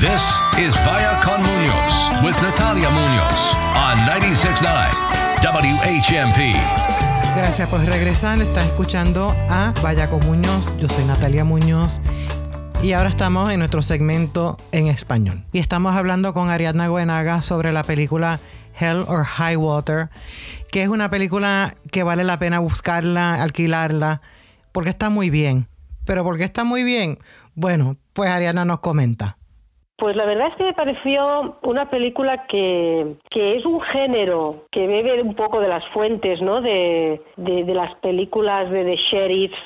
This 0.00 0.22
is 0.58 0.74
Vaya 0.86 1.20
con 1.22 1.42
Munoz 1.42 2.22
with 2.24 2.34
Natalia 2.40 2.88
Munoz 2.88 3.54
on 3.76 3.98
96.9 4.08 4.64
WHMP. 5.42 6.56
Gracias 7.36 7.68
por 7.68 7.80
regresar. 7.80 8.40
Estás 8.40 8.64
escuchando 8.64 9.30
a 9.50 9.74
Vaya 9.82 10.08
con 10.08 10.20
Muñoz. 10.20 10.74
Yo 10.78 10.88
soy 10.88 11.04
Natalia 11.04 11.44
Muñoz. 11.44 12.00
Y 12.82 12.94
ahora 12.94 13.10
estamos 13.10 13.50
en 13.50 13.58
nuestro 13.58 13.82
segmento 13.82 14.56
en 14.72 14.86
español. 14.86 15.44
Y 15.52 15.58
estamos 15.58 15.94
hablando 15.94 16.32
con 16.32 16.48
Ariadna 16.48 16.88
Guenaga 16.88 17.42
sobre 17.42 17.70
la 17.70 17.84
película 17.84 18.40
Hell 18.78 19.04
or 19.06 19.24
High 19.24 19.56
Water, 19.56 20.08
que 20.72 20.82
es 20.82 20.88
una 20.88 21.10
película 21.10 21.74
que 21.92 22.04
vale 22.04 22.24
la 22.24 22.38
pena 22.38 22.58
buscarla, 22.58 23.42
alquilarla, 23.42 24.22
porque 24.72 24.88
está 24.88 25.10
muy 25.10 25.28
bien. 25.28 25.68
Pero 26.06 26.24
¿por 26.24 26.38
qué 26.38 26.44
está 26.44 26.64
muy 26.64 26.84
bien? 26.84 27.18
Bueno, 27.54 27.98
pues 28.14 28.30
Ariadna 28.30 28.64
nos 28.64 28.80
comenta. 28.80 29.36
Pues 30.00 30.16
la 30.16 30.24
verdad 30.24 30.48
es 30.48 30.54
que 30.56 30.64
me 30.64 30.72
pareció 30.72 31.58
una 31.60 31.90
película 31.90 32.46
que, 32.46 33.16
que 33.28 33.56
es 33.56 33.66
un 33.66 33.82
género 33.82 34.64
que 34.70 34.86
bebe 34.86 35.20
un 35.20 35.34
poco 35.34 35.60
de 35.60 35.68
las 35.68 35.86
fuentes, 35.88 36.40
¿no? 36.40 36.62
De, 36.62 37.20
de, 37.36 37.74
las 37.74 37.94
películas 37.96 38.70
de, 38.70 38.84
de 38.84 38.96
sheriffs 38.96 39.60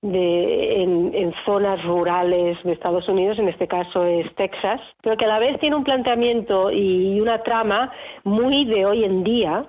de, 0.00 0.80
en, 0.80 1.10
en, 1.12 1.34
zonas 1.44 1.84
rurales 1.84 2.56
de 2.62 2.72
Estados 2.72 3.08
Unidos, 3.08 3.40
en 3.40 3.48
este 3.48 3.66
caso 3.66 4.04
es 4.04 4.32
Texas, 4.36 4.80
pero 5.02 5.16
que 5.16 5.24
a 5.24 5.28
la 5.28 5.40
vez 5.40 5.58
tiene 5.58 5.74
un 5.74 5.84
planteamiento 5.84 6.70
y 6.70 7.20
una 7.20 7.42
trama 7.42 7.90
muy 8.22 8.66
de 8.66 8.86
hoy 8.86 9.04
en 9.04 9.24
día, 9.24 9.66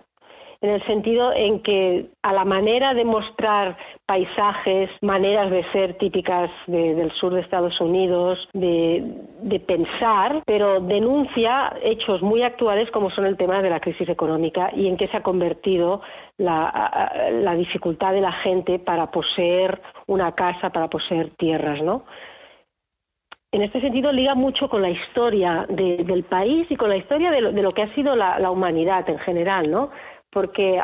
en 0.62 0.70
el 0.70 0.86
sentido 0.86 1.34
en 1.34 1.62
que 1.64 2.12
a 2.22 2.34
la 2.34 2.46
manera 2.46 2.94
de 2.94 3.04
mostrar 3.04 3.78
paisajes, 4.06 4.92
maneras 5.02 5.50
de 5.50 5.64
ser 5.72 5.96
típicas 5.98 6.52
de, 6.68 6.94
del 6.94 7.12
sur 7.12 7.34
de 7.34 7.42
Estados 7.42 7.82
Unidos, 7.82 8.48
de, 8.54 9.04
pensar, 9.66 10.44
pero 10.46 10.80
denuncia 10.80 11.74
hechos 11.82 12.22
muy 12.22 12.44
actuales 12.44 12.92
como 12.92 13.10
son 13.10 13.26
el 13.26 13.38
tema 13.38 13.62
de 13.62 13.70
la 13.70 13.80
crisis 13.80 14.08
económica 14.10 14.72
y 14.76 14.88
en 14.88 14.98
qué 14.98 15.08
se 15.08 15.18
ha 15.18 15.24
convertido 15.24 16.02
la, 16.38 17.32
la 17.32 17.56
dificultad 17.56 18.14
de 18.14 18.22
la 18.22 18.32
gente 18.32 18.80
para 18.80 19.10
poseer 19.12 19.82
una 20.08 20.34
casa, 20.34 20.70
para 20.70 20.90
poseer 20.90 21.32
tierras, 21.38 21.82
¿no? 21.82 22.04
en 23.54 23.62
este 23.64 23.82
sentido 23.82 24.14
liga 24.14 24.34
mucho 24.34 24.70
con 24.70 24.82
la 24.82 24.90
historia 24.90 25.66
de, 25.68 25.98
del 26.06 26.24
país 26.24 26.68
y 26.70 26.78
con 26.78 26.90
la 26.90 26.96
historia 26.96 27.32
de 27.32 27.42
lo, 27.42 27.52
de 27.52 27.62
lo 27.62 27.74
que 27.74 27.82
ha 27.82 27.94
sido 27.94 28.16
la, 28.16 28.40
la, 28.40 28.50
humanidad 28.50 29.10
en 29.10 29.20
general, 29.20 29.70
¿no? 29.70 29.92
Porque 30.32 30.80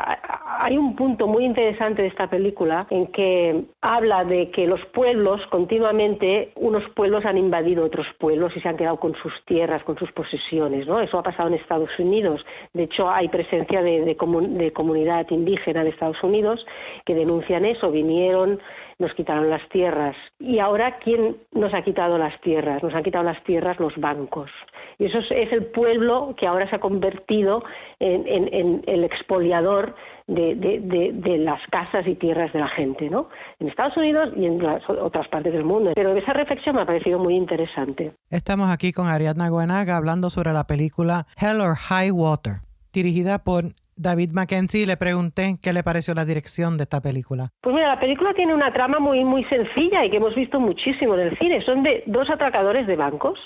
hay 0.60 0.76
un 0.76 0.94
punto 0.94 1.26
muy 1.26 1.44
interesante 1.44 2.02
de 2.02 2.08
esta 2.08 2.28
película 2.28 2.86
en 2.90 3.06
que 3.08 3.64
habla 3.80 4.24
de 4.24 4.50
que 4.50 4.66
los 4.66 4.84
pueblos 4.86 5.40
continuamente, 5.48 6.52
unos 6.56 6.88
pueblos 6.90 7.24
han 7.24 7.38
invadido 7.38 7.84
otros 7.84 8.06
pueblos 8.18 8.56
y 8.56 8.60
se 8.60 8.68
han 8.68 8.76
quedado 8.76 8.98
con 8.98 9.14
sus 9.14 9.32
tierras, 9.46 9.82
con 9.84 9.98
sus 9.98 10.12
posesiones, 10.12 10.86
¿no? 10.86 11.00
Eso 11.00 11.18
ha 11.18 11.22
pasado 11.22 11.48
en 11.48 11.54
Estados 11.54 11.90
Unidos. 11.98 12.44
De 12.74 12.84
hecho, 12.84 13.10
hay 13.10 13.28
presencia 13.28 13.82
de, 13.82 14.02
de, 14.02 14.16
de 14.16 14.72
comunidad 14.72 15.26
indígena 15.30 15.82
de 15.82 15.90
Estados 15.90 16.22
Unidos 16.22 16.66
que 17.06 17.14
denuncian 17.14 17.64
eso, 17.64 17.90
vinieron 17.90 18.60
nos 18.98 19.14
quitaron 19.14 19.48
las 19.48 19.66
tierras. 19.68 20.16
Y 20.40 20.58
ahora, 20.58 20.98
¿quién 20.98 21.36
nos 21.52 21.72
ha 21.72 21.82
quitado 21.82 22.18
las 22.18 22.38
tierras? 22.40 22.82
Nos 22.82 22.94
han 22.94 23.04
quitado 23.04 23.24
las 23.24 23.42
tierras 23.44 23.78
los 23.78 23.96
bancos. 23.96 24.50
Y 24.98 25.06
eso 25.06 25.18
es, 25.18 25.30
es 25.30 25.52
el 25.52 25.66
pueblo 25.66 26.34
que 26.36 26.46
ahora 26.46 26.68
se 26.68 26.76
ha 26.76 26.80
convertido 26.80 27.62
en, 28.00 28.26
en, 28.26 28.52
en 28.52 28.84
el 28.86 29.04
expoliador 29.04 29.94
de, 30.26 30.54
de, 30.56 30.80
de, 30.80 31.12
de, 31.14 31.38
las 31.38 31.60
casas 31.70 32.06
y 32.06 32.14
tierras 32.16 32.52
de 32.52 32.58
la 32.58 32.68
gente, 32.68 33.08
¿no? 33.08 33.28
En 33.60 33.68
Estados 33.68 33.96
Unidos 33.96 34.30
y 34.36 34.44
en 34.46 34.62
las 34.62 34.82
otras 34.90 35.28
partes 35.28 35.52
del 35.52 35.64
mundo. 35.64 35.92
Pero 35.94 36.14
esa 36.16 36.32
reflexión 36.32 36.76
me 36.76 36.82
ha 36.82 36.86
parecido 36.86 37.18
muy 37.18 37.34
interesante. 37.34 38.12
Estamos 38.30 38.70
aquí 38.70 38.92
con 38.92 39.06
Ariadna 39.06 39.50
Guenaga 39.50 39.96
hablando 39.96 40.30
sobre 40.30 40.52
la 40.52 40.64
película 40.64 41.26
Hell 41.40 41.60
or 41.60 41.76
High 41.76 42.10
Water, 42.10 42.60
dirigida 42.92 43.38
por 43.38 43.72
David 43.98 44.30
Mackenzie 44.32 44.86
le 44.86 44.96
pregunté 44.96 45.56
qué 45.60 45.72
le 45.72 45.82
pareció 45.82 46.14
la 46.14 46.24
dirección 46.24 46.76
de 46.76 46.84
esta 46.84 47.00
película. 47.00 47.50
Pues 47.60 47.74
mira, 47.74 47.88
la 47.88 48.00
película 48.00 48.32
tiene 48.32 48.54
una 48.54 48.72
trama 48.72 49.00
muy, 49.00 49.24
muy 49.24 49.42
sencilla 49.44 50.04
y 50.04 50.10
que 50.10 50.18
hemos 50.18 50.36
visto 50.36 50.60
muchísimo 50.60 51.14
en 51.14 51.20
el 51.20 51.38
cine. 51.38 51.60
Son 51.62 51.82
de 51.82 52.04
dos 52.06 52.30
atracadores 52.30 52.86
de 52.86 52.94
bancos, 52.94 53.40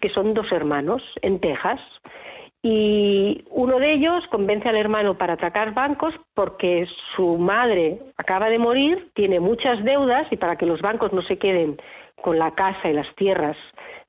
que 0.00 0.08
son 0.10 0.34
dos 0.34 0.50
hermanos 0.52 1.02
en 1.22 1.40
Texas. 1.40 1.80
Y 2.62 3.44
uno 3.50 3.78
de 3.78 3.94
ellos 3.94 4.26
convence 4.30 4.68
al 4.68 4.76
hermano 4.76 5.16
para 5.16 5.34
atracar 5.34 5.74
bancos 5.74 6.14
porque 6.34 6.86
su 7.14 7.38
madre 7.38 8.00
acaba 8.16 8.48
de 8.48 8.58
morir, 8.58 9.10
tiene 9.14 9.38
muchas 9.38 9.82
deudas 9.84 10.26
y 10.32 10.36
para 10.36 10.56
que 10.56 10.66
los 10.66 10.80
bancos 10.80 11.12
no 11.12 11.22
se 11.22 11.38
queden 11.38 11.80
con 12.20 12.38
la 12.38 12.50
casa 12.52 12.90
y 12.90 12.94
las 12.94 13.14
tierras 13.14 13.56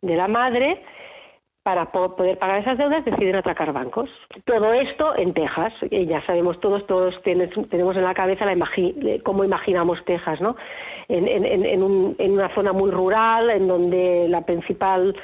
de 0.01 0.15
la 0.15 0.27
madre, 0.27 0.83
para 1.63 1.91
poder 1.91 2.39
pagar 2.39 2.61
esas 2.61 2.79
deudas 2.79 3.05
deciden 3.05 3.35
atracar 3.35 3.71
bancos. 3.73 4.09
Todo 4.45 4.73
esto 4.73 5.15
en 5.15 5.33
Texas, 5.33 5.73
y 5.91 6.07
ya 6.07 6.25
sabemos 6.25 6.59
todos, 6.61 6.87
todos 6.87 7.13
tenemos 7.21 7.95
en 7.95 8.03
la 8.03 8.15
cabeza 8.15 8.45
la 8.45 8.53
imagi 8.53 9.21
cómo 9.23 9.43
imaginamos 9.43 10.03
Texas, 10.05 10.41
¿no? 10.41 10.55
En, 11.09 11.27
en, 11.27 11.45
en, 11.45 11.83
un, 11.83 12.15
en, 12.17 12.31
una 12.31 12.53
zona 12.55 12.73
muy 12.73 12.89
rural, 12.89 13.51
en 13.51 13.67
donde 13.67 14.27
la 14.29 14.41
principal 14.41 15.15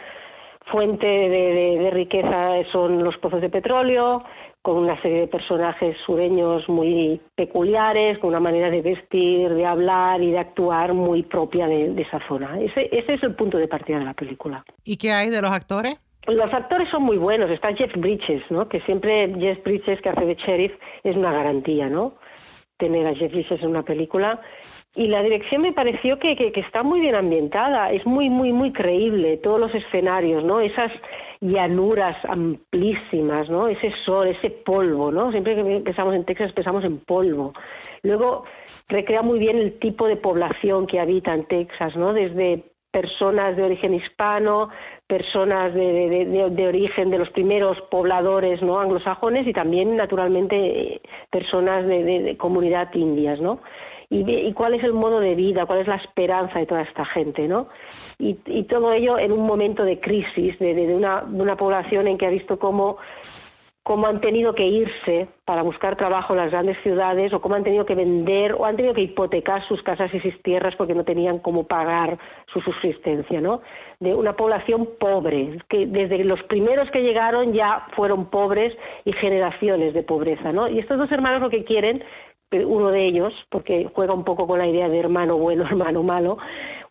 fuente 0.65 1.05
de, 1.05 1.29
de, 1.29 1.79
de, 1.79 1.91
riqueza 1.91 2.63
son 2.71 3.03
los 3.03 3.17
pozos 3.17 3.41
de 3.41 3.49
petróleo, 3.49 4.23
con 4.61 4.77
una 4.77 4.99
serie 5.01 5.21
de 5.21 5.27
personajes 5.27 5.95
sureños 6.05 6.67
muy 6.67 7.21
peculiares, 7.35 8.17
con 8.17 8.29
una 8.29 8.39
manera 8.39 8.69
de 8.71 8.81
vestir, 8.81 9.53
de 9.53 9.65
hablar 9.65 10.21
y 10.23 10.31
de 10.31 10.39
actuar 10.39 10.93
muy 10.93 11.23
propia 11.23 11.67
de, 11.67 11.93
de 11.93 12.01
esa 12.01 12.19
zona. 12.27 12.59
Ese, 12.59 12.89
ese 12.91 13.13
es 13.13 13.23
el 13.23 13.35
punto 13.35 13.57
de 13.57 13.67
partida 13.67 13.99
de 13.99 14.05
la 14.05 14.13
película. 14.15 14.65
¿Y 14.83 14.97
qué 14.97 15.11
hay 15.11 15.29
de 15.29 15.41
los 15.41 15.51
actores? 15.51 15.99
Los 16.27 16.51
actores 16.51 16.89
son 16.89 17.03
muy 17.03 17.17
buenos. 17.17 17.51
Está 17.51 17.73
Jeff 17.75 17.91
Bridges, 17.95 18.41
¿no? 18.49 18.67
Que 18.67 18.81
siempre 18.81 19.31
Jeff 19.39 19.63
Bridges, 19.63 20.01
que 20.01 20.09
hace 20.09 20.25
de 20.25 20.35
sheriff, 20.35 20.71
es 21.03 21.15
una 21.15 21.31
garantía, 21.31 21.87
¿no? 21.87 22.15
Tener 22.77 23.05
a 23.05 23.13
Jeff 23.13 23.31
Bridges 23.31 23.61
en 23.61 23.69
una 23.69 23.83
película. 23.83 24.41
Y 24.95 25.07
la 25.07 25.21
dirección 25.23 25.61
me 25.61 25.73
pareció 25.73 26.19
que, 26.19 26.53
está 26.55 26.81
muy 26.81 27.01
bien 27.01 27.15
ambientada, 27.15 27.91
es 27.91 28.05
muy, 28.05 28.29
muy, 28.29 28.53
muy 28.53 28.71
creíble, 28.71 29.37
todos 29.37 29.59
los 29.59 29.75
escenarios, 29.75 30.43
¿no? 30.43 30.61
Esas 30.61 30.91
llanuras 31.41 32.15
amplísimas, 32.25 33.49
¿no? 33.49 33.67
Ese 33.67 33.91
sol, 34.05 34.27
ese 34.27 34.49
polvo, 34.49 35.11
¿no? 35.11 35.31
Siempre 35.31 35.55
que 35.55 35.81
pensamos 35.81 36.15
en 36.15 36.23
Texas 36.23 36.53
pensamos 36.53 36.85
en 36.85 36.99
polvo. 36.99 37.53
Luego 38.03 38.45
recrea 38.87 39.21
muy 39.21 39.37
bien 39.37 39.57
el 39.57 39.79
tipo 39.79 40.07
de 40.07 40.15
población 40.15 40.87
que 40.87 41.01
habita 41.01 41.33
en 41.33 41.45
Texas, 41.45 41.97
¿no? 41.97 42.13
Desde 42.13 42.63
personas 42.95 43.57
de 43.57 43.63
origen 43.63 43.93
hispano, 43.93 44.69
personas 45.05 45.73
de, 45.73 45.81
de, 45.81 46.25
de, 46.25 46.49
de, 46.49 46.67
origen 46.67 47.09
de 47.09 47.17
los 47.17 47.29
primeros 47.31 47.77
pobladores 47.91 48.61
no 48.61 48.79
anglosajones 48.79 49.45
y 49.45 49.51
también 49.51 49.97
naturalmente 49.97 51.01
personas 51.29 51.85
de, 51.85 52.37
comunidad 52.39 52.93
indias, 52.93 53.41
¿no? 53.41 53.59
Y, 54.09 54.29
y, 54.29 54.53
cuál 54.53 54.75
es 54.75 54.83
el 54.83 54.93
modo 54.93 55.19
de 55.19 55.35
vida, 55.35 55.65
cuál 55.65 55.79
es 55.79 55.87
la 55.87 55.95
esperanza 55.95 56.59
de 56.59 56.65
toda 56.65 56.81
esta 56.83 57.05
gente, 57.05 57.47
¿no? 57.47 57.67
Y, 58.19 58.37
y 58.45 58.63
todo 58.63 58.93
ello 58.93 59.17
en 59.17 59.31
un 59.31 59.45
momento 59.45 59.83
de 59.83 59.99
crisis, 59.99 60.57
de, 60.59 60.95
una, 60.95 61.23
una 61.23 61.55
población 61.55 62.07
en 62.07 62.17
que 62.17 62.27
ha 62.27 62.29
visto 62.29 62.59
cómo 62.59 62.97
cómo 63.85 64.07
han 64.07 64.19
tenido 64.19 64.55
que 64.55 64.65
irse 64.65 65.27
para 65.45 65.61
buscar 65.61 65.95
trabajo 65.95 66.33
en 66.33 66.39
las 66.39 66.49
grandes 66.49 66.75
ciudades 66.81 67.31
o 67.31 67.39
cómo 67.39 67.53
han 67.53 67.63
tenido 67.63 67.85
que 67.85 67.93
vender 67.93 68.53
o 68.53 68.65
han 68.65 68.75
tenido 68.75 68.95
que 68.95 69.03
hipotecar 69.03 69.63
sus 69.67 69.83
casas 69.83 70.11
y 70.11 70.19
sus 70.21 70.41
tierras 70.41 70.75
porque 70.75 70.95
no 70.95 71.03
tenían 71.03 71.37
cómo 71.37 71.67
pagar 71.67 72.17
su 72.51 72.61
subsistencia, 72.61 73.39
¿no? 73.41 73.61
De 73.99 74.15
una 74.15 74.35
población 74.35 74.89
pobre, 74.99 75.59
que 75.69 75.85
desde 75.85 76.23
los 76.23 76.41
primeros 76.45 76.89
que 76.89 77.03
llegaron 77.03 77.53
ya 77.53 77.85
fueron 77.95 78.31
pobres 78.31 78.75
y 79.05 79.13
generaciones 79.13 79.93
de 79.93 80.01
pobreza, 80.01 80.51
¿no? 80.51 80.67
Y 80.67 80.79
estos 80.79 80.97
dos 80.97 81.11
hermanos 81.11 81.41
lo 81.41 81.51
que 81.51 81.63
quieren 81.63 82.03
uno 82.63 82.91
de 82.91 83.05
ellos, 83.05 83.33
porque 83.49 83.89
juega 83.93 84.13
un 84.13 84.23
poco 84.23 84.47
con 84.47 84.59
la 84.59 84.67
idea 84.67 84.87
de 84.87 84.99
hermano 84.99 85.37
bueno, 85.37 85.63
hermano 85.69 86.03
malo, 86.03 86.37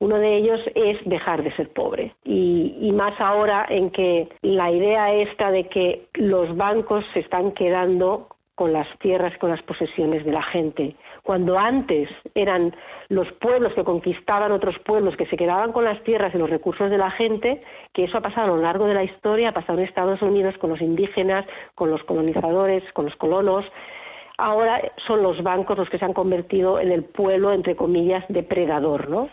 uno 0.00 0.18
de 0.18 0.36
ellos 0.36 0.60
es 0.74 0.98
dejar 1.04 1.42
de 1.42 1.54
ser 1.56 1.72
pobre. 1.72 2.14
Y, 2.24 2.76
y, 2.80 2.92
más 2.92 3.18
ahora 3.20 3.64
en 3.68 3.90
que 3.90 4.28
la 4.42 4.70
idea 4.70 5.14
esta 5.14 5.50
de 5.50 5.68
que 5.68 6.08
los 6.14 6.54
bancos 6.56 7.04
se 7.14 7.20
están 7.20 7.52
quedando 7.52 8.28
con 8.54 8.72
las 8.72 8.86
tierras, 9.00 9.36
con 9.38 9.50
las 9.50 9.62
posesiones 9.62 10.24
de 10.24 10.32
la 10.32 10.42
gente. 10.42 10.94
Cuando 11.22 11.58
antes 11.58 12.08
eran 12.34 12.74
los 13.08 13.30
pueblos 13.34 13.72
que 13.74 13.82
conquistaban 13.82 14.52
otros 14.52 14.78
pueblos, 14.80 15.16
que 15.16 15.26
se 15.26 15.36
quedaban 15.36 15.72
con 15.72 15.84
las 15.84 16.02
tierras 16.04 16.34
y 16.34 16.38
los 16.38 16.50
recursos 16.50 16.88
de 16.90 16.98
la 16.98 17.10
gente, 17.10 17.62
que 17.92 18.04
eso 18.04 18.18
ha 18.18 18.20
pasado 18.20 18.52
a 18.52 18.56
lo 18.56 18.62
largo 18.62 18.86
de 18.86 18.94
la 18.94 19.04
historia, 19.04 19.48
ha 19.48 19.52
pasado 19.52 19.78
en 19.78 19.86
Estados 19.86 20.22
Unidos 20.22 20.56
con 20.58 20.70
los 20.70 20.80
indígenas, 20.80 21.44
con 21.74 21.90
los 21.90 22.02
colonizadores, 22.04 22.84
con 22.92 23.06
los 23.06 23.16
colonos, 23.16 23.64
ahora 24.38 24.80
son 25.06 25.22
los 25.22 25.42
bancos 25.42 25.78
los 25.78 25.88
que 25.88 25.98
se 25.98 26.04
han 26.04 26.12
convertido 26.12 26.78
en 26.80 26.92
el 26.92 27.04
pueblo, 27.04 27.52
entre 27.52 27.76
comillas, 27.76 28.24
depredador, 28.28 29.08
¿no? 29.08 29.28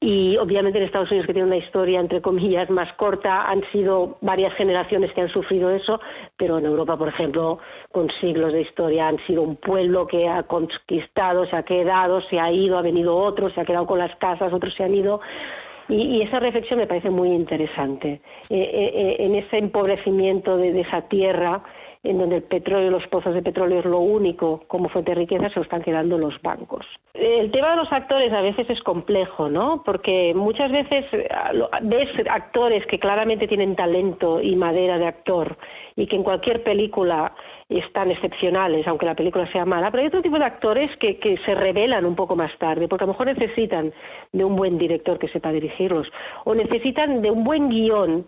Y 0.00 0.36
obviamente 0.36 0.78
en 0.78 0.84
Estados 0.84 1.10
Unidos, 1.10 1.26
que 1.26 1.32
tiene 1.32 1.48
una 1.48 1.56
historia, 1.56 1.98
entre 1.98 2.22
comillas, 2.22 2.70
más 2.70 2.92
corta, 2.92 3.50
han 3.50 3.64
sido 3.72 4.16
varias 4.20 4.54
generaciones 4.54 5.12
que 5.12 5.22
han 5.22 5.28
sufrido 5.28 5.70
eso, 5.70 6.00
pero 6.36 6.58
en 6.58 6.66
Europa, 6.66 6.96
por 6.96 7.08
ejemplo, 7.08 7.58
con 7.90 8.08
siglos 8.10 8.52
de 8.52 8.60
historia, 8.60 9.08
han 9.08 9.18
sido 9.26 9.42
un 9.42 9.56
pueblo 9.56 10.06
que 10.06 10.28
ha 10.28 10.44
conquistado, 10.44 11.46
se 11.46 11.56
ha 11.56 11.64
quedado, 11.64 12.20
se 12.22 12.38
ha 12.38 12.52
ido, 12.52 12.78
ha 12.78 12.82
venido 12.82 13.16
otro, 13.16 13.50
se 13.50 13.60
ha 13.60 13.64
quedado 13.64 13.86
con 13.86 13.98
las 13.98 14.14
casas, 14.16 14.52
otros 14.52 14.72
se 14.74 14.84
han 14.84 14.94
ido. 14.94 15.20
Y, 15.88 16.22
esa 16.22 16.38
reflexión 16.38 16.78
me 16.78 16.86
parece 16.86 17.10
muy 17.10 17.30
interesante. 17.30 18.20
en 18.50 19.34
ese 19.34 19.58
empobrecimiento 19.58 20.58
de 20.58 20.80
esa 20.80 21.08
tierra, 21.08 21.62
en 22.02 22.18
donde 22.18 22.36
el 22.36 22.42
petróleo, 22.42 22.90
los 22.90 23.06
pozos 23.08 23.34
de 23.34 23.42
petróleo 23.42 23.80
es 23.80 23.84
lo 23.84 23.98
único 23.98 24.62
como 24.68 24.88
fuente 24.88 25.12
de 25.12 25.16
riqueza, 25.16 25.48
se 25.48 25.56
lo 25.56 25.62
están 25.62 25.82
quedando 25.82 26.16
los 26.16 26.40
bancos. 26.42 26.86
El 27.14 27.50
tema 27.50 27.70
de 27.70 27.76
los 27.76 27.92
actores 27.92 28.32
a 28.32 28.40
veces 28.40 28.70
es 28.70 28.82
complejo, 28.82 29.48
¿no? 29.48 29.82
Porque 29.84 30.32
muchas 30.34 30.70
veces 30.70 31.04
eh, 31.12 31.28
ves 31.82 32.08
actores 32.30 32.86
que 32.86 32.98
claramente 32.98 33.48
tienen 33.48 33.74
talento 33.74 34.40
y 34.40 34.54
madera 34.54 34.98
de 34.98 35.06
actor 35.06 35.56
y 35.96 36.06
que 36.06 36.16
en 36.16 36.22
cualquier 36.22 36.62
película 36.62 37.34
están 37.68 38.10
excepcionales, 38.10 38.86
aunque 38.86 39.04
la 39.04 39.14
película 39.14 39.50
sea 39.52 39.64
mala, 39.64 39.90
pero 39.90 40.02
hay 40.02 40.08
otro 40.08 40.22
tipo 40.22 40.38
de 40.38 40.44
actores 40.44 40.96
que, 40.98 41.18
que 41.18 41.36
se 41.38 41.54
revelan 41.54 42.06
un 42.06 42.14
poco 42.14 42.36
más 42.36 42.56
tarde, 42.58 42.88
porque 42.88 43.04
a 43.04 43.06
lo 43.06 43.12
mejor 43.12 43.26
necesitan 43.26 43.92
de 44.32 44.44
un 44.44 44.56
buen 44.56 44.78
director 44.78 45.18
que 45.18 45.28
sepa 45.28 45.52
dirigirlos, 45.52 46.08
o 46.44 46.54
necesitan 46.54 47.20
de 47.20 47.30
un 47.30 47.44
buen 47.44 47.68
guion 47.68 48.26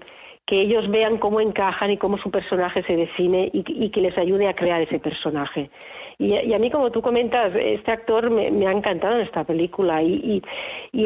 que 0.50 0.62
ellos 0.62 0.91
vean 0.91 1.19
cómo 1.19 1.41
encajan 1.41 1.93
y 1.93 1.97
cómo 1.97 2.19
su 2.19 2.29
personaje 2.29 2.82
se 2.82 2.97
define 2.97 3.50
y, 3.52 3.88
que 3.91 4.00
les 4.00 4.19
ayude 4.19 4.49
a 4.49 4.56
crear 4.56 4.82
ese 4.82 4.99
personaje. 4.99 5.70
Y, 6.19 6.52
a 6.52 6.58
mí, 6.58 6.73
como 6.73 6.91
tú 6.91 7.00
comentas, 7.02 7.55
este 7.55 7.93
actor 7.93 8.31
me, 8.31 8.67
ha 8.67 8.73
encantado 8.73 9.14
en 9.14 9.20
esta 9.20 9.44
película 9.44 10.02
y, 10.02 10.43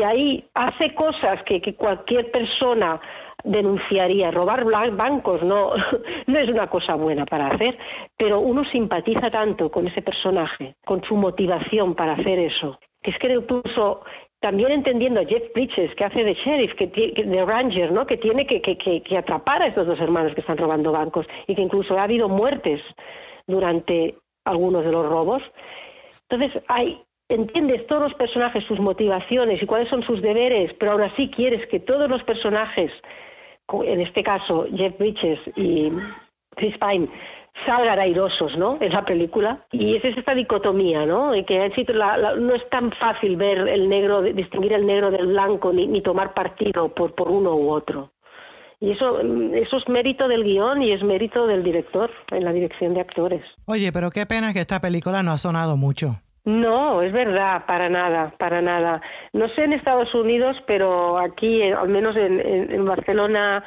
ahí 0.03 0.49
hace 0.55 0.95
cosas 0.95 1.43
que, 1.43 1.61
cualquier 1.75 2.31
persona 2.31 2.99
denunciaría. 3.45 4.31
Robar 4.31 4.65
bancos 4.93 5.43
no, 5.43 5.73
no 6.27 6.39
es 6.39 6.49
una 6.49 6.69
cosa 6.69 6.95
buena 6.95 7.27
para 7.27 7.49
hacer, 7.49 7.77
pero 8.17 8.41
uno 8.41 8.65
simpatiza 8.65 9.31
tanto 9.31 9.71
con 9.71 9.87
ese 9.89 10.01
personaje, 10.01 10.75
con 10.87 11.05
su 11.05 11.17
motivación 11.17 11.95
para 11.95 12.15
hacer 12.15 12.39
eso, 12.39 12.81
es 13.03 13.19
que 13.19 13.31
incluso 13.31 14.01
también 14.45 14.73
entendiendo 14.73 15.21
a 15.21 15.25
Jeff 15.25 15.43
Bridges, 15.55 15.95
que 15.95 16.05
hace 16.05 16.23
de 16.23 16.35
sheriff, 16.35 16.75
que, 16.75 16.87
de 16.87 17.45
ranger, 17.47 17.91
¿no? 17.91 18.07
que 18.07 18.19
tiene 18.19 18.47
que, 18.47 18.61
que, 18.61 19.17
atrapar 19.17 19.63
a 19.63 19.69
estos 19.69 19.87
dos 19.87 19.99
hermanos 19.99 20.35
que 20.35 20.43
están 20.43 20.59
robando 20.59 20.93
bancos 20.93 21.27
y 21.47 21.55
que 21.55 21.63
incluso 21.63 21.99
ha 21.99 22.03
habido 22.03 22.29
muertes 22.29 22.83
durante 23.47 24.15
algunos 24.45 24.85
de 24.85 24.93
los 24.93 25.09
robos. 25.09 25.43
Entonces, 26.29 26.63
hay, 26.69 27.01
entiendes 27.31 27.87
todos 27.87 28.03
los 28.03 28.15
personajes, 28.17 28.63
sus 28.65 28.79
motivaciones 28.81 29.63
y 29.63 29.67
cuáles 29.67 29.89
son 29.89 30.03
sus 30.03 30.21
deberes, 30.21 30.75
pero 30.75 30.93
aún 30.93 31.05
así 31.05 31.31
quieres 31.31 31.67
que 31.69 31.81
todos 31.81 32.11
los 32.11 32.23
personajes, 32.25 32.93
en 33.73 34.01
este 34.03 34.23
caso 34.23 34.67
Jeff 34.77 34.99
Bridges 34.99 35.41
y 35.57 35.91
Chris 36.57 36.77
Pine, 36.79 37.09
salgan 37.67 37.99
airosos, 37.99 38.57
¿no? 38.57 38.79
En 38.81 38.93
la 38.93 39.05
película. 39.05 39.65
Y 39.73 39.97
es 39.97 40.05
esta 40.05 40.35
dicotomía, 40.35 41.07
¿no? 41.07 41.35
Y 41.35 41.45
que 41.45 41.59
no 42.39 42.55
es 42.55 42.69
tan 42.71 42.93
fácil 42.93 43.37
ver 43.37 43.69
el 43.69 43.89
negro, 43.89 44.23
distinguir 44.23 44.73
el 44.73 44.87
negro 44.87 45.11
del 45.11 45.29
blanco, 45.29 45.73
ni, 45.73 45.87
ni 45.87 46.03
tomar 46.03 46.35
partido 46.35 46.89
por, 46.95 47.15
por 47.15 47.31
uno 47.31 47.55
u 47.55 47.71
otro. 47.71 48.11
Y 48.81 48.91
eso, 48.91 49.21
eso 49.21 49.77
es 49.79 49.89
mérito 49.89 50.29
del 50.29 50.45
guion 50.45 50.83
y 50.83 50.93
es 50.93 51.03
mérito 51.03 51.47
del 51.47 51.63
director 51.63 52.11
en 52.31 52.45
la 52.45 52.53
dirección 52.53 52.93
de 52.93 53.01
actores. 53.01 53.43
Oye, 53.67 53.93
pero 53.93 54.11
qué 54.11 54.27
pena 54.27 54.53
que 54.53 54.61
esta 54.61 54.81
película 54.81 55.23
no 55.23 55.33
ha 55.33 55.39
sonado 55.39 55.77
mucho. 55.77 56.21
No, 56.45 57.01
es 57.01 57.11
verdad, 57.13 57.65
para 57.67 57.89
nada, 57.89 58.35
para 58.39 58.61
nada. 58.61 59.01
No 59.33 59.49
sé 59.49 59.65
en 59.65 59.73
Estados 59.73 60.15
Unidos, 60.15 60.57
pero 60.67 61.17
aquí, 61.19 61.63
eh, 61.63 61.73
al 61.73 61.89
menos 61.89 62.15
en, 62.17 62.85
Barcelona, 62.85 63.65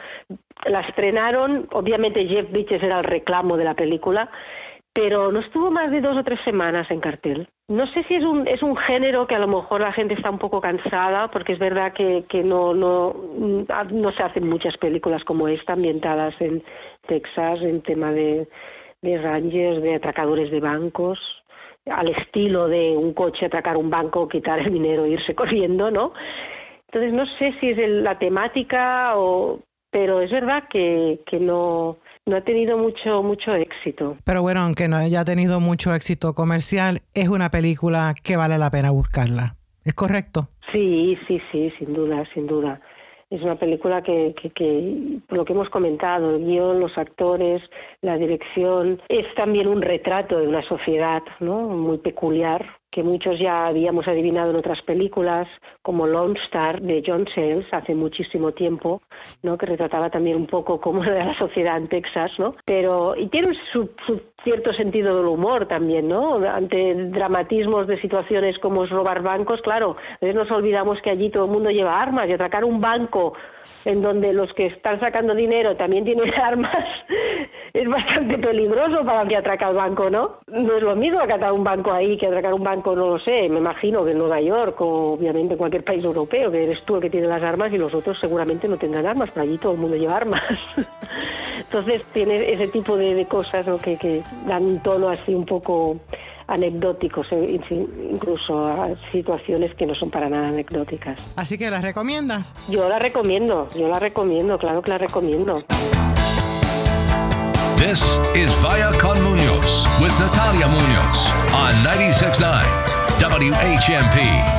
la 0.65 0.81
estrenaron. 0.81 1.67
Obviamente 1.71 2.27
Jeff 2.27 2.51
Bridges 2.51 2.83
era 2.83 2.99
el 2.99 3.03
reclamo 3.03 3.57
de 3.57 3.63
la 3.63 3.73
película, 3.73 4.29
pero 4.93 5.31
no 5.31 5.39
estuvo 5.39 5.71
más 5.71 5.89
de 5.89 6.01
dos 6.01 6.17
o 6.17 6.23
tres 6.23 6.39
semanas 6.45 6.89
en 6.91 6.99
cartel. 6.99 7.47
No 7.67 7.87
sé 7.87 8.03
si 8.03 8.13
es 8.13 8.23
un, 8.23 8.47
es 8.47 8.61
un 8.61 8.77
género 8.77 9.25
que 9.25 9.35
a 9.35 9.39
lo 9.39 9.47
mejor 9.47 9.81
la 9.81 9.91
gente 9.91 10.13
está 10.13 10.29
un 10.29 10.39
poco 10.39 10.61
cansada, 10.61 11.29
porque 11.31 11.53
es 11.53 11.59
verdad 11.59 11.93
que, 11.93 12.25
que 12.29 12.43
no, 12.43 12.75
no, 12.75 13.15
no 13.89 14.11
se 14.11 14.21
hacen 14.23 14.47
muchas 14.47 14.77
películas 14.77 15.23
como 15.23 15.47
esta 15.47 15.73
ambientadas 15.73 16.39
en 16.39 16.63
Texas, 17.07 17.59
en 17.63 17.81
tema 17.81 18.11
de, 18.11 18.47
de 19.01 19.17
rangers, 19.19 19.81
de 19.81 19.95
atracadores 19.95 20.51
de 20.51 20.59
bancos 20.59 21.36
al 21.91 22.09
estilo 22.09 22.67
de 22.67 22.95
un 22.95 23.13
coche 23.13 23.45
atracar 23.45 23.77
un 23.77 23.89
banco, 23.89 24.27
quitar 24.27 24.59
el 24.59 24.71
dinero 24.71 25.05
e 25.05 25.11
irse 25.11 25.35
corriendo, 25.41 25.91
¿no? 25.91 26.13
Entonces 26.87 27.13
no 27.13 27.25
sé 27.25 27.53
si 27.59 27.71
es 27.71 27.77
la 27.77 28.17
temática 28.17 29.17
o 29.17 29.61
pero 29.89 30.21
es 30.21 30.31
verdad 30.31 30.65
que, 30.69 31.21
que 31.25 31.39
no, 31.39 31.97
no 32.25 32.35
ha 32.35 32.41
tenido 32.41 32.77
mucho 32.77 33.23
mucho 33.23 33.55
éxito. 33.55 34.17
Pero 34.23 34.41
bueno, 34.41 34.61
aunque 34.61 34.87
no 34.87 34.97
haya 34.97 35.23
tenido 35.23 35.59
mucho 35.59 35.93
éxito 35.95 36.33
comercial, 36.33 37.01
es 37.13 37.29
una 37.29 37.49
película 37.49 38.13
que 38.21 38.37
vale 38.37 38.57
la 38.57 38.69
pena 38.69 38.91
buscarla. 38.91 39.55
¿Es 39.83 39.93
correcto? 39.93 40.49
Sí, 40.71 41.17
sí, 41.27 41.41
sí, 41.51 41.71
sin 41.79 41.93
duda, 41.93 42.25
sin 42.33 42.45
duda. 42.45 42.81
Es 43.29 43.41
una 43.41 43.55
película 43.55 44.01
que, 44.01 44.33
que, 44.41 44.49
que, 44.51 45.19
por 45.27 45.39
lo 45.39 45.45
que 45.45 45.53
hemos 45.53 45.69
comentado, 45.69 46.35
el 46.35 46.45
guion, 46.45 46.79
los 46.79 46.97
actores, 46.97 47.61
la 48.01 48.17
dirección, 48.17 49.01
es 49.09 49.25
también 49.35 49.67
un 49.67 49.81
retrato 49.81 50.39
de 50.39 50.47
una 50.47 50.63
sociedad 50.63 51.21
¿no? 51.41 51.61
muy 51.63 51.97
peculiar, 51.97 52.65
que 52.97 53.03
muchos 53.03 53.37
ya 53.37 53.67
habíamos 53.67 54.07
adivinado 54.07 54.49
en 54.49 54.55
otras 54.55 54.81
películas, 54.81 55.47
como 55.83 56.07
Lone 56.07 56.39
Star 56.39 56.81
de 56.81 57.03
John 57.05 57.27
Sayles 57.27 57.71
hace 57.71 57.93
muchísimo 57.93 58.53
tiempo, 58.53 59.03
¿no? 59.43 59.55
que 59.55 59.67
retrataba 59.67 60.09
también 60.09 60.35
un 60.35 60.47
poco 60.47 60.81
cómo 60.81 61.03
era 61.03 61.23
la 61.23 61.37
sociedad 61.37 61.77
en 61.77 61.89
Texas, 61.89 62.31
¿no? 62.39 62.55
Pero, 62.65 63.15
y 63.15 63.27
tiene 63.27 63.55
su, 63.71 63.91
cierto 64.43 64.73
sentido 64.73 65.15
del 65.15 65.27
humor 65.27 65.67
también, 65.67 66.07
¿no? 66.07 66.37
Ante 66.37 66.95
dramatismos 67.11 67.85
de 67.85 68.01
situaciones 68.01 68.57
como 68.57 68.83
robar 68.87 69.21
bancos, 69.21 69.61
claro, 69.61 69.95
a 70.13 70.25
veces 70.25 70.35
nos 70.35 70.49
olvidamos 70.49 70.99
que 71.03 71.11
allí 71.11 71.29
todo 71.29 71.45
el 71.45 71.51
mundo 71.51 71.69
lleva 71.69 72.01
armas 72.01 72.27
y 72.27 72.33
atracar 72.33 72.65
un 72.65 72.81
banco 72.81 73.33
en 73.87 74.01
donde 74.01 74.33
los 74.33 74.53
que 74.53 74.65
están 74.65 74.99
sacando 74.99 75.33
dinero 75.33 75.77
también 75.77 76.03
tienen 76.03 76.33
armas, 76.43 76.85
es 77.73 77.87
bastante 77.87 78.37
peligroso 78.37 79.05
para 79.05 79.25
que 79.25 79.37
atraca 79.37 79.69
el 79.69 79.75
banco, 79.75 80.09
¿no? 80.09 80.39
No 80.47 80.75
es 80.75 80.83
lo 80.83 80.93
mismo 80.95 81.21
atracar 81.21 81.53
un 81.53 81.63
banco 81.63 81.93
ahí 81.93 82.17
que 82.17 82.27
atracar 82.27 82.53
un 82.53 82.63
banco, 82.63 82.95
no 82.95 83.11
lo 83.11 83.19
sé, 83.19 83.47
me 83.47 83.59
imagino 83.59 84.03
que 84.03 84.11
en 84.11 84.17
Nueva 84.17 84.41
York 84.41 84.81
o 84.81 85.13
obviamente 85.13 85.53
en 85.53 85.57
cualquier 85.57 85.85
país 85.85 86.03
europeo, 86.03 86.51
que 86.51 86.63
eres 86.63 86.83
tú 86.83 86.95
el 86.95 87.01
que 87.01 87.09
tiene 87.09 87.27
las 87.27 87.41
armas 87.41 87.71
y 87.71 87.77
los 87.77 87.93
otros 87.93 88.19
seguramente 88.19 88.67
no 88.67 88.77
tendrán 88.77 89.05
armas, 89.05 89.31
pero 89.31 89.45
allí 89.45 89.57
todo 89.57 89.71
el 89.71 89.79
mundo 89.79 89.95
lleva 89.95 90.17
armas. 90.17 90.43
Entonces 91.57 92.03
tiene 92.11 92.51
ese 92.51 92.67
tipo 92.67 92.97
de, 92.97 93.25
cosas 93.25 93.65
que, 93.81 93.97
que 93.97 94.21
dan 94.47 94.65
un 94.65 94.79
tono 94.81 95.09
así 95.09 95.33
un 95.33 95.45
poco 95.45 95.97
anecdóticos, 96.47 97.27
eh, 97.31 97.59
incluso 98.11 98.59
a 98.59 98.89
situaciones 99.11 99.75
que 99.75 99.85
no 99.85 99.93
son 99.93 100.09
para 100.09 100.29
nada 100.29 100.47
anecdóticas. 100.47 101.19
Así 101.35 101.57
que 101.57 101.69
las 101.69 101.83
recomiendas. 101.83 102.53
Yo 102.69 102.87
la 102.89 102.99
recomiendo, 102.99 103.67
yo 103.75 103.87
la 103.87 103.99
recomiendo, 103.99 104.57
claro 104.57 104.81
que 104.81 104.89
la 104.89 104.97
recomiendo. 104.97 105.61
This 107.77 108.01
is 108.35 108.51
Vaya 108.63 108.91
con 108.99 109.21
Muñoz 109.23 109.85
with 110.01 110.11
Natalia 110.19 110.67
Muñoz 110.67 111.31
on 111.53 111.73
96.9 111.83 112.97
WHMP. 113.19 114.56